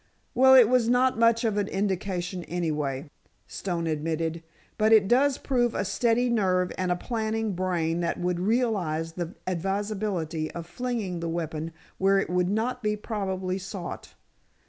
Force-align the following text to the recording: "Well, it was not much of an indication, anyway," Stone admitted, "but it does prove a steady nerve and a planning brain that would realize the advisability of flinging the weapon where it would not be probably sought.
"Well, 0.33 0.55
it 0.55 0.67
was 0.67 0.89
not 0.89 1.19
much 1.19 1.43
of 1.43 1.57
an 1.57 1.67
indication, 1.67 2.43
anyway," 2.45 3.07
Stone 3.45 3.85
admitted, 3.85 4.41
"but 4.79 4.91
it 4.91 5.07
does 5.07 5.37
prove 5.37 5.75
a 5.75 5.85
steady 5.85 6.27
nerve 6.27 6.71
and 6.75 6.91
a 6.91 6.95
planning 6.95 7.53
brain 7.53 7.99
that 7.99 8.19
would 8.19 8.39
realize 8.39 9.13
the 9.13 9.35
advisability 9.45 10.49
of 10.53 10.65
flinging 10.65 11.19
the 11.19 11.29
weapon 11.29 11.71
where 11.99 12.17
it 12.17 12.31
would 12.31 12.49
not 12.49 12.81
be 12.81 12.95
probably 12.95 13.59
sought. 13.59 14.15